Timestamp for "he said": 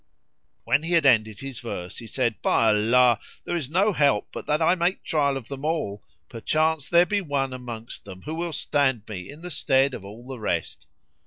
1.97-2.41